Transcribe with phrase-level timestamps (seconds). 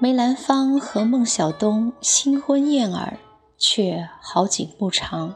[0.00, 3.18] 梅兰芳和孟小冬新婚燕尔，
[3.58, 5.34] 却好景不长。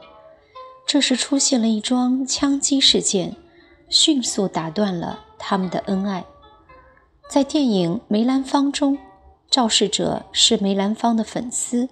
[0.87, 3.35] 这时出现了一桩枪击事件，
[3.89, 6.23] 迅速打断了他们的恩爱。
[7.29, 8.97] 在电影《梅兰芳》中，
[9.49, 11.89] 肇事者是梅兰芳的粉丝，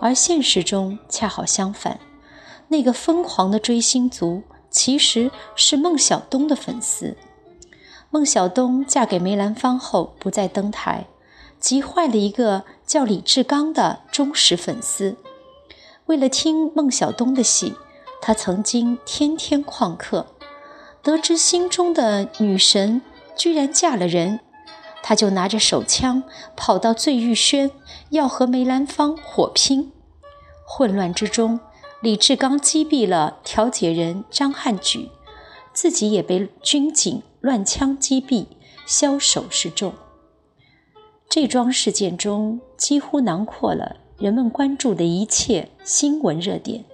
[0.00, 2.00] 而现实中恰好相反，
[2.66, 7.16] 那个疯狂的追星族其实是孟小冬的粉丝。
[8.10, 11.06] 孟小冬嫁给梅兰芳后不再登台。
[11.62, 15.16] 急坏了一个叫李志刚的忠实粉丝。
[16.06, 17.74] 为了听孟小冬的戏，
[18.20, 20.26] 他曾经天天旷课。
[21.02, 23.00] 得知心中的女神
[23.36, 24.40] 居然嫁了人，
[25.04, 26.24] 他就拿着手枪
[26.56, 27.70] 跑到醉玉轩，
[28.10, 29.92] 要和梅兰芳火拼。
[30.66, 31.60] 混乱之中，
[32.00, 35.10] 李志刚击毙了调解人张汉举，
[35.72, 38.46] 自己也被军警乱枪击毙，
[38.84, 39.94] 枭首示众。
[41.34, 46.84] 这桩事件中几乎囊括了人们关注的一切新闻热点：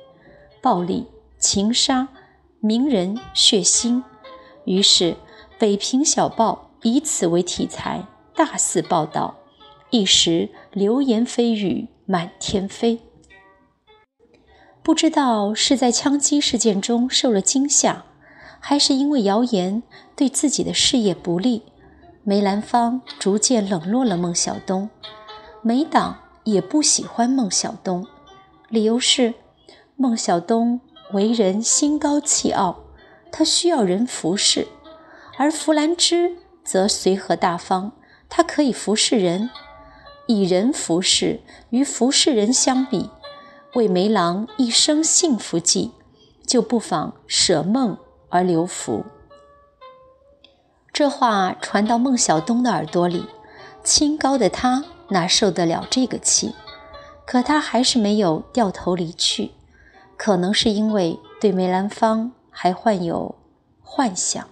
[0.62, 1.08] 暴力、
[1.40, 2.06] 情杀、
[2.60, 4.00] 名人血腥。
[4.64, 5.16] 于是，
[5.58, 9.34] 北平小报以此为题材，大肆报道，
[9.90, 13.00] 一时流言蜚语满天飞。
[14.84, 18.04] 不知道是在枪击事件中受了惊吓，
[18.60, 19.82] 还是因为谣言
[20.14, 21.64] 对自己的事业不利。
[22.28, 24.90] 梅兰芳逐渐冷落了孟小冬，
[25.62, 28.06] 梅党也不喜欢孟小冬，
[28.68, 29.32] 理由是
[29.96, 30.78] 孟小冬
[31.14, 32.80] 为人心高气傲，
[33.32, 34.68] 他需要人服侍，
[35.38, 37.92] 而弗兰芝则随和大方，
[38.28, 39.48] 他可以服侍人。
[40.26, 43.08] 以人服侍与服侍人相比，
[43.74, 45.92] 为梅郎一生幸福计，
[46.46, 47.96] 就不妨舍孟
[48.28, 49.06] 而留福。
[50.98, 53.24] 这话传到孟小冬的耳朵里，
[53.84, 56.56] 清高的他哪受得了这个气？
[57.24, 59.52] 可他还是没有掉头离去，
[60.16, 63.36] 可能是因为对梅兰芳还患有
[63.80, 64.44] 幻想，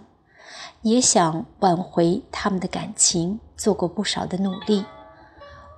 [0.83, 4.85] 也想挽回他们的感情，做过不少的努力。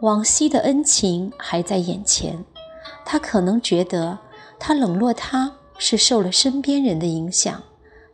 [0.03, 2.45] 往昔的恩情还在眼前，
[3.07, 4.19] 他可能觉得
[4.59, 7.63] 他冷落他是受了身边人的影响，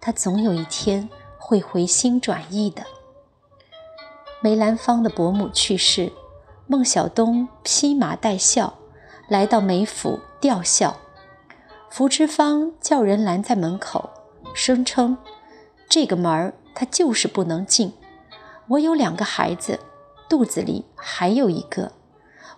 [0.01, 1.11] 他总有一天。
[1.47, 2.85] 会回心转意的。
[4.41, 6.11] 梅兰芳的伯母去世，
[6.67, 8.79] 孟小冬披麻戴孝
[9.29, 10.97] 来到梅府吊孝。
[11.91, 14.09] 福芝芳叫人拦在门口，
[14.55, 15.19] 声称
[15.87, 17.93] 这个门儿他就是不能进。
[18.69, 19.79] 我有两个孩子，
[20.31, 21.93] 肚子里还有一个，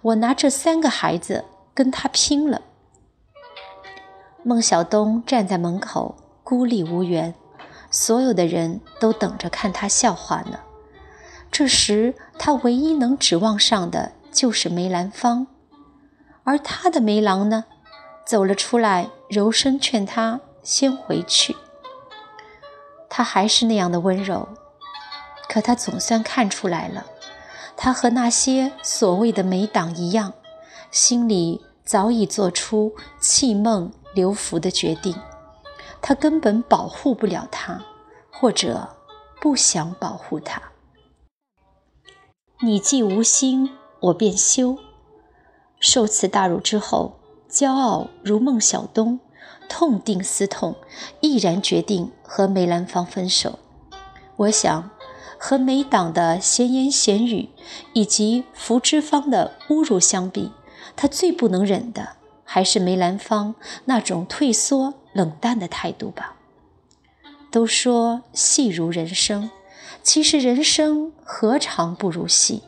[0.00, 2.62] 我拿这三个孩子跟他拼了。
[4.44, 6.14] 孟小冬站在门口，
[6.44, 7.34] 孤立无援。
[7.98, 10.60] 所有的人都等着看他笑话呢。
[11.50, 15.46] 这时，他唯一能指望上的就是梅兰芳，
[16.44, 17.64] 而他的梅郎呢，
[18.26, 21.56] 走了出来，柔声劝他先回去。
[23.08, 24.46] 他还是那样的温柔，
[25.48, 27.06] 可他总算看出来了，
[27.78, 30.34] 他和那些所谓的梅党一样，
[30.90, 35.16] 心里早已做出弃孟留福的决定。
[36.08, 37.84] 他根本保护不了他，
[38.30, 38.90] 或者
[39.40, 40.62] 不想保护他。
[42.60, 44.78] 你既无心，我便休。
[45.80, 47.18] 受此大辱之后，
[47.50, 49.18] 骄傲如孟小冬，
[49.68, 50.76] 痛定思痛，
[51.18, 53.58] 毅然决定和梅兰芳分手。
[54.36, 54.88] 我想，
[55.40, 57.48] 和梅党的闲言闲语
[57.94, 60.52] 以及福芝芳的侮辱相比，
[60.94, 62.10] 他最不能忍的
[62.44, 63.56] 还是梅兰芳
[63.86, 64.94] 那种退缩。
[65.16, 66.36] 冷淡的态度吧。
[67.50, 69.50] 都说戏如人生，
[70.02, 72.62] 其实人生何尝不如戏？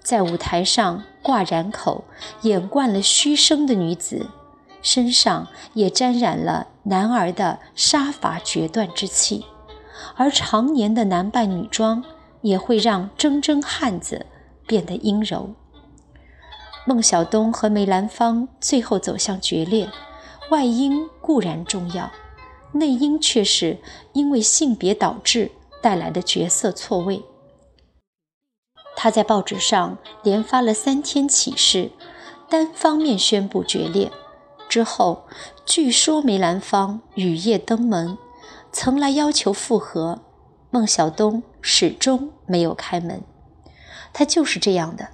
[0.00, 2.04] 在舞台上挂染口、
[2.42, 4.28] 演惯了虚声的女子，
[4.82, 9.46] 身上也沾染了男儿的杀伐决断之气，
[10.14, 12.04] 而常年的男扮女装
[12.42, 14.26] 也会让铮铮汉子
[14.66, 15.54] 变得阴柔。
[16.86, 19.88] 孟小冬和梅兰芳最后走向决裂。
[20.50, 22.10] 外因固然重要，
[22.72, 23.78] 内因却是
[24.12, 25.50] 因为性别导致
[25.82, 27.24] 带来的角色错位。
[28.96, 31.90] 他在报纸上连发了三天启事，
[32.48, 34.12] 单方面宣布决裂。
[34.68, 35.26] 之后，
[35.66, 38.16] 据说梅兰芳雨夜登门，
[38.72, 40.22] 曾来要求复合，
[40.70, 43.22] 孟小冬始终没有开门。
[44.12, 45.08] 他就是这样的，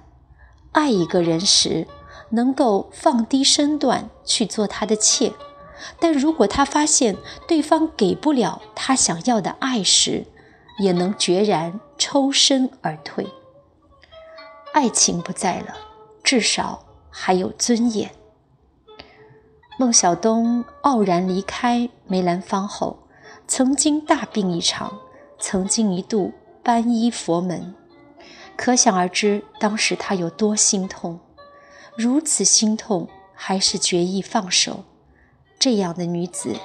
[0.71, 1.87] 爱一个人时。
[2.31, 5.33] 能够放低身段去做他的妾，
[5.99, 7.15] 但如果他发现
[7.47, 10.25] 对方给不了他想要的爱时，
[10.79, 13.27] 也能决然抽身而退。
[14.73, 15.75] 爱情不在了，
[16.23, 18.11] 至少还有尊严。
[19.77, 22.99] 孟小冬傲然离开梅兰芳后，
[23.47, 24.97] 曾经大病一场，
[25.39, 26.31] 曾经一度
[26.63, 27.75] 皈依佛门，
[28.55, 31.19] 可想而知当时他有多心痛。
[31.97, 34.85] 如此心痛，还是决意放手。
[35.59, 36.55] 这样的女子，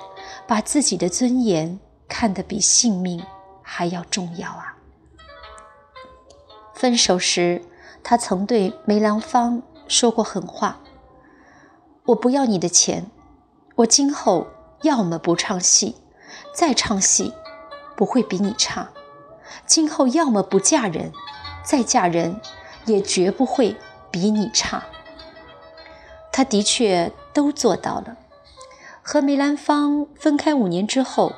[0.46, 1.78] 把自己的尊严
[2.08, 3.22] 看得比性命
[3.62, 4.76] 还要重要啊！
[6.72, 7.62] 分手时，
[8.02, 10.80] 他曾对梅兰芳说过狠话
[12.06, 13.10] ：“我不要你的钱，
[13.74, 14.46] 我今后
[14.82, 15.96] 要么不唱戏，
[16.54, 17.34] 再唱戏
[17.96, 18.88] 不会比你差；
[19.66, 21.12] 今后要么不嫁人，
[21.62, 22.40] 再嫁人
[22.86, 23.76] 也绝不会
[24.10, 24.82] 比你差。”
[26.36, 28.18] 他的确都做到了。
[29.00, 31.32] 和梅兰芳分开五年之后，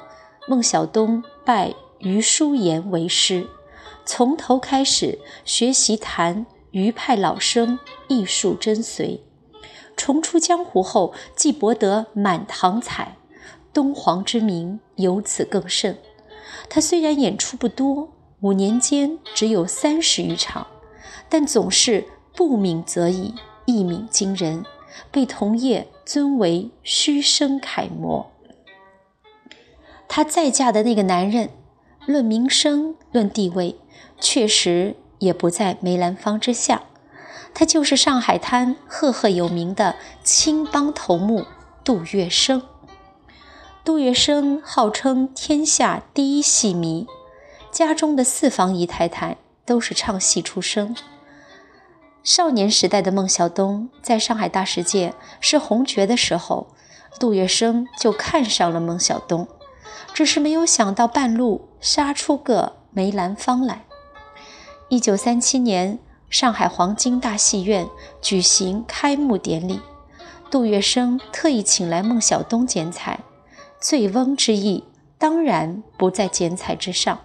[0.48, 3.46] 孟小冬拜余叔岩为师。
[4.04, 7.78] 从头开始学习弹余派老生
[8.08, 9.20] 艺术真髓，
[9.96, 13.18] 重出江湖后，既博得满堂彩，
[13.72, 15.96] 东皇之名由此更盛。
[16.68, 18.08] 他虽然演出不多，
[18.40, 20.66] 五年间只有三十余场，
[21.28, 22.04] 但总是
[22.34, 24.64] 不鸣则已，一鸣惊人，
[25.10, 28.30] 被同业尊为虚声楷模。
[30.08, 31.50] 她再嫁的那个男人，
[32.06, 33.78] 论名声，论地位。
[34.20, 36.82] 确实也不在梅兰芳之下，
[37.54, 41.44] 他就是上海滩赫赫有名的青帮头目
[41.84, 42.62] 杜月笙。
[43.84, 47.06] 杜月笙号称天下第一戏迷，
[47.70, 50.96] 家中的四房姨太太都是唱戏出身。
[52.24, 56.66] 少年时代的孟小冬在上海大世界是红角的时候，
[57.18, 59.48] 杜月笙就看上了孟小冬，
[60.12, 63.84] 只是没有想到半路杀出个梅兰芳来。
[64.88, 65.98] 一九三七年，
[66.28, 67.88] 上海黄金大戏院
[68.20, 69.80] 举行开幕典礼，
[70.50, 73.20] 杜月笙特意请来孟小冬剪彩，
[73.80, 74.84] 醉翁之意
[75.16, 77.20] 当然不在剪彩之上。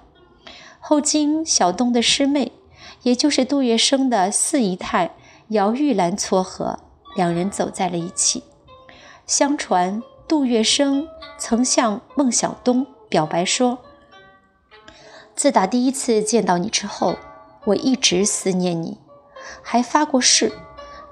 [0.80, 2.52] 后经小冬的师妹，
[3.04, 5.16] 也就是杜月笙的四姨太
[5.50, 6.80] 姚玉兰撮合，
[7.16, 8.44] 两人走在了一起。
[9.26, 11.08] 相传，杜月笙
[11.38, 13.80] 曾向孟小冬表白说
[15.36, 17.18] ：“自打第一次见到你之后。”
[17.68, 18.98] 我一直思念你，
[19.62, 20.52] 还发过誓，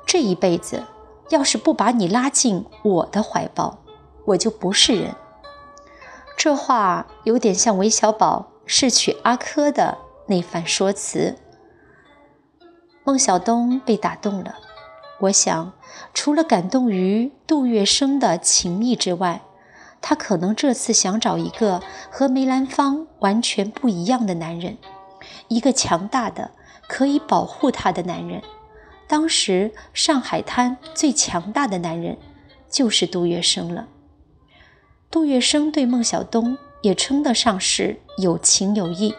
[0.06, 0.84] 这一辈子
[1.30, 3.80] 要是不把你拉进我的怀抱，
[4.26, 5.16] 我就不是人。
[6.36, 11.38] 这话有点像韦小宝逝娶阿珂的那番说辞。
[13.03, 14.56] 孟小冬被打动了，
[15.21, 15.74] 我想，
[16.13, 19.42] 除了感动于杜月笙的情谊之外，
[20.01, 21.81] 他可能这次想找一个
[22.12, 24.77] 和梅兰芳完全不一样的男人。
[25.48, 26.51] 一个强大的、
[26.88, 28.42] 可以保护她的男人。
[29.07, 32.18] 当时上海滩最强大的男人
[32.69, 33.88] 就是杜月笙了。
[35.09, 39.13] 杜月笙对孟小冬也称得上是有情有义。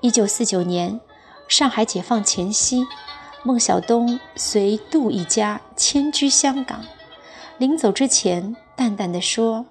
[0.00, 1.00] 一九四九年，
[1.50, 2.86] 上海解放前夕，
[3.42, 6.84] 孟小冬随杜一家迁居香港。
[7.58, 9.66] 临走之前，淡淡的说：“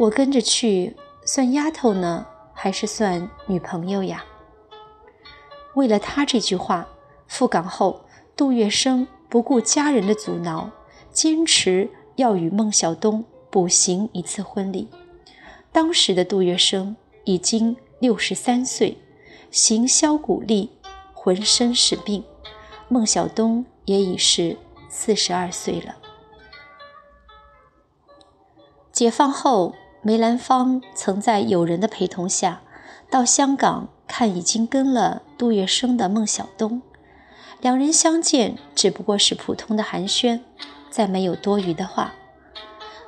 [0.00, 4.24] 我跟着去，算丫头呢，还是算女朋友呀？”
[5.76, 6.88] 为了他这句话，
[7.28, 10.70] 赴港后，杜月笙不顾家人的阻挠，
[11.12, 14.88] 坚持要与孟小冬补行一次婚礼。
[15.70, 16.94] 当时的杜月笙
[17.24, 18.96] 已经六十三岁，
[19.54, 20.68] 行销骨立，
[21.12, 22.24] 浑身是病；
[22.88, 24.56] 孟小冬也已是
[24.88, 25.94] 四十二岁了。
[28.90, 32.62] 解放后，梅兰芳曾在友人的陪同下
[33.08, 33.86] 到香港。
[34.08, 36.82] 看，已经跟了杜月笙的孟小冬，
[37.60, 40.40] 两人相见只不过是普通的寒暄，
[40.90, 42.12] 再没有多余的话。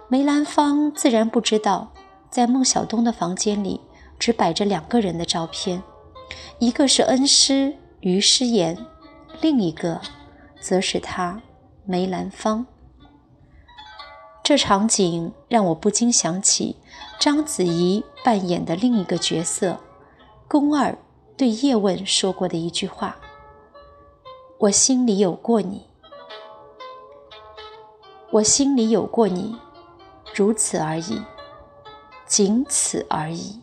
[0.07, 1.93] 梅兰芳自然不知道，
[2.31, 3.81] 在孟小冬的房间里
[4.17, 5.83] 只摆着两个人的照片，
[6.59, 8.87] 一个是恩师于诗言，
[9.41, 10.01] 另一个
[10.61, 11.43] 则是他
[11.85, 12.67] 梅兰芳。
[14.43, 16.77] 这场景让我不禁想起
[17.19, 19.81] 章子怡扮演的另一个角色。
[20.47, 20.97] 宫二
[21.37, 23.17] 对叶问说过的一句话
[24.61, 25.87] ：“我心里有过你，
[28.31, 29.57] 我心里有过你，
[30.33, 31.21] 如此而已，
[32.25, 33.61] 仅此而已。”